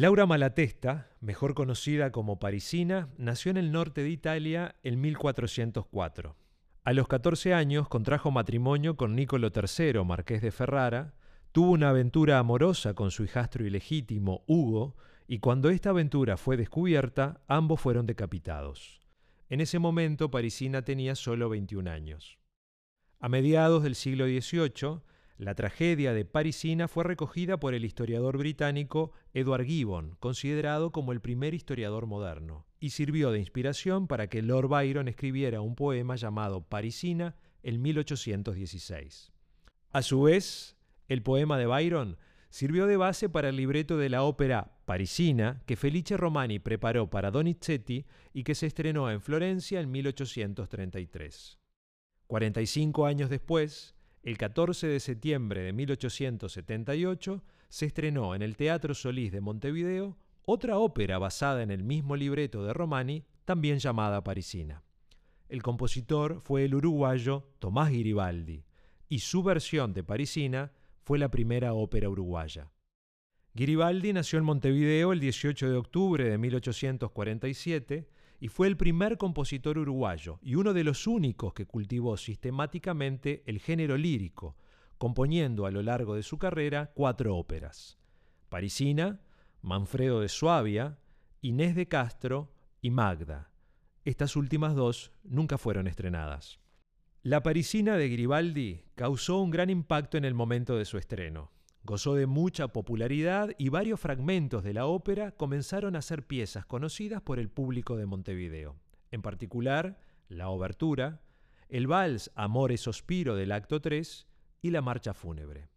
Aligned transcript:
Laura 0.00 0.26
Malatesta, 0.26 1.10
mejor 1.20 1.54
conocida 1.54 2.12
como 2.12 2.38
Parisina, 2.38 3.08
nació 3.18 3.50
en 3.50 3.56
el 3.56 3.72
norte 3.72 4.04
de 4.04 4.10
Italia 4.10 4.76
en 4.84 5.00
1404. 5.00 6.36
A 6.84 6.92
los 6.92 7.08
14 7.08 7.52
años 7.52 7.88
contrajo 7.88 8.30
matrimonio 8.30 8.96
con 8.96 9.16
Nicolo 9.16 9.50
III, 9.52 10.04
marqués 10.04 10.40
de 10.40 10.52
Ferrara, 10.52 11.16
tuvo 11.50 11.72
una 11.72 11.88
aventura 11.88 12.38
amorosa 12.38 12.94
con 12.94 13.10
su 13.10 13.24
hijastro 13.24 13.66
ilegítimo, 13.66 14.44
Hugo, 14.46 14.94
y 15.26 15.40
cuando 15.40 15.68
esta 15.68 15.90
aventura 15.90 16.36
fue 16.36 16.56
descubierta, 16.56 17.40
ambos 17.48 17.80
fueron 17.80 18.06
decapitados. 18.06 19.00
En 19.48 19.60
ese 19.60 19.80
momento 19.80 20.30
Parisina 20.30 20.82
tenía 20.82 21.16
solo 21.16 21.48
21 21.48 21.90
años. 21.90 22.38
A 23.18 23.28
mediados 23.28 23.82
del 23.82 23.96
siglo 23.96 24.26
XVIII, 24.26 25.00
la 25.38 25.54
tragedia 25.54 26.12
de 26.12 26.24
Parisina 26.24 26.88
fue 26.88 27.04
recogida 27.04 27.60
por 27.60 27.72
el 27.72 27.84
historiador 27.84 28.38
británico 28.38 29.12
Edward 29.34 29.64
Gibbon, 29.64 30.16
considerado 30.18 30.90
como 30.90 31.12
el 31.12 31.20
primer 31.20 31.54
historiador 31.54 32.06
moderno, 32.06 32.66
y 32.80 32.90
sirvió 32.90 33.30
de 33.30 33.38
inspiración 33.38 34.08
para 34.08 34.26
que 34.26 34.42
Lord 34.42 34.68
Byron 34.68 35.06
escribiera 35.06 35.60
un 35.60 35.76
poema 35.76 36.16
llamado 36.16 36.62
Parisina 36.62 37.36
en 37.62 37.80
1816. 37.80 39.30
A 39.92 40.02
su 40.02 40.22
vez, 40.22 40.76
el 41.06 41.22
poema 41.22 41.56
de 41.56 41.66
Byron 41.66 42.18
sirvió 42.50 42.88
de 42.88 42.96
base 42.96 43.28
para 43.28 43.50
el 43.50 43.56
libreto 43.56 43.96
de 43.96 44.08
la 44.08 44.24
ópera 44.24 44.72
Parisina 44.86 45.62
que 45.66 45.76
Felice 45.76 46.16
Romani 46.16 46.58
preparó 46.58 47.10
para 47.10 47.30
Donizetti 47.30 48.06
y 48.32 48.42
que 48.42 48.56
se 48.56 48.66
estrenó 48.66 49.08
en 49.08 49.20
Florencia 49.20 49.80
en 49.80 49.90
1833. 49.92 51.58
45 52.26 53.06
años 53.06 53.30
después, 53.30 53.94
el 54.22 54.36
14 54.36 54.86
de 54.86 55.00
septiembre 55.00 55.62
de 55.62 55.72
1878 55.72 57.42
se 57.68 57.86
estrenó 57.86 58.34
en 58.34 58.42
el 58.42 58.56
Teatro 58.56 58.94
Solís 58.94 59.32
de 59.32 59.40
Montevideo 59.40 60.16
otra 60.44 60.78
ópera 60.78 61.18
basada 61.18 61.62
en 61.62 61.70
el 61.70 61.84
mismo 61.84 62.16
libreto 62.16 62.64
de 62.64 62.72
Romani, 62.72 63.24
también 63.44 63.78
llamada 63.78 64.24
Parisina. 64.24 64.82
El 65.48 65.62
compositor 65.62 66.40
fue 66.40 66.64
el 66.64 66.74
uruguayo 66.74 67.50
Tomás 67.58 67.90
Giribaldi, 67.90 68.64
y 69.08 69.18
su 69.20 69.42
versión 69.42 69.92
de 69.92 70.04
Parisina 70.04 70.72
fue 71.02 71.18
la 71.18 71.30
primera 71.30 71.74
ópera 71.74 72.08
uruguaya. 72.08 72.70
Giribaldi 73.54 74.12
nació 74.12 74.38
en 74.38 74.44
Montevideo 74.44 75.12
el 75.12 75.20
18 75.20 75.68
de 75.68 75.76
octubre 75.76 76.24
de 76.24 76.38
1847 76.38 78.08
y 78.40 78.48
fue 78.48 78.68
el 78.68 78.76
primer 78.76 79.18
compositor 79.18 79.78
uruguayo 79.78 80.38
y 80.42 80.54
uno 80.54 80.72
de 80.72 80.84
los 80.84 81.06
únicos 81.06 81.54
que 81.54 81.66
cultivó 81.66 82.16
sistemáticamente 82.16 83.42
el 83.46 83.58
género 83.58 83.96
lírico, 83.96 84.56
componiendo 84.96 85.66
a 85.66 85.70
lo 85.70 85.82
largo 85.82 86.14
de 86.14 86.22
su 86.22 86.38
carrera 86.38 86.92
cuatro 86.94 87.36
óperas. 87.36 87.98
Parisina, 88.48 89.20
Manfredo 89.62 90.20
de 90.20 90.28
Suabia, 90.28 90.98
Inés 91.40 91.74
de 91.74 91.88
Castro 91.88 92.52
y 92.80 92.90
Magda. 92.90 93.50
Estas 94.04 94.36
últimas 94.36 94.74
dos 94.74 95.12
nunca 95.24 95.58
fueron 95.58 95.86
estrenadas. 95.86 96.60
La 97.22 97.42
Parisina 97.42 97.96
de 97.96 98.08
Gribaldi 98.08 98.84
causó 98.94 99.38
un 99.38 99.50
gran 99.50 99.70
impacto 99.70 100.16
en 100.16 100.24
el 100.24 100.34
momento 100.34 100.76
de 100.76 100.84
su 100.84 100.98
estreno. 100.98 101.50
Gozó 101.88 102.14
de 102.16 102.26
mucha 102.26 102.68
popularidad 102.68 103.48
y 103.56 103.70
varios 103.70 103.98
fragmentos 103.98 104.62
de 104.62 104.74
la 104.74 104.84
ópera 104.84 105.30
comenzaron 105.30 105.96
a 105.96 106.02
ser 106.02 106.26
piezas 106.26 106.66
conocidas 106.66 107.22
por 107.22 107.38
el 107.38 107.48
público 107.48 107.96
de 107.96 108.04
Montevideo. 108.04 108.76
En 109.10 109.22
particular, 109.22 109.98
la 110.28 110.50
obertura, 110.50 111.22
el 111.70 111.86
vals 111.86 112.30
Amor 112.34 112.72
y 112.72 112.76
Sospiro 112.76 113.36
del 113.36 113.52
acto 113.52 113.80
3 113.80 114.28
y 114.60 114.70
la 114.70 114.82
marcha 114.82 115.14
fúnebre. 115.14 115.70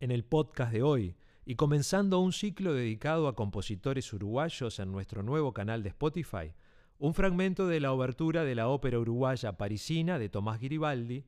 En 0.00 0.10
el 0.10 0.24
podcast 0.24 0.72
de 0.72 0.82
hoy, 0.82 1.16
y 1.44 1.56
comenzando 1.56 2.20
un 2.20 2.32
ciclo 2.32 2.72
dedicado 2.72 3.28
a 3.28 3.36
compositores 3.36 4.10
uruguayos 4.14 4.78
en 4.78 4.90
nuestro 4.90 5.22
nuevo 5.22 5.52
canal 5.52 5.82
de 5.82 5.90
Spotify, 5.90 6.54
un 6.96 7.12
fragmento 7.12 7.66
de 7.66 7.80
la 7.80 7.92
obertura 7.92 8.44
de 8.44 8.54
la 8.54 8.68
ópera 8.68 8.98
uruguaya 8.98 9.58
parisina 9.58 10.18
de 10.18 10.30
Tomás 10.30 10.60
Giribaldi, 10.60 11.26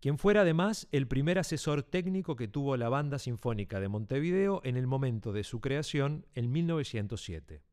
quien 0.00 0.18
fuera 0.18 0.42
además 0.42 0.88
el 0.92 1.08
primer 1.08 1.38
asesor 1.38 1.82
técnico 1.82 2.36
que 2.36 2.48
tuvo 2.48 2.76
la 2.76 2.88
Banda 2.88 3.18
Sinfónica 3.18 3.80
de 3.80 3.88
Montevideo 3.88 4.60
en 4.64 4.76
el 4.76 4.86
momento 4.86 5.32
de 5.32 5.44
su 5.44 5.60
creación 5.60 6.26
en 6.34 6.50
1907. 6.52 7.67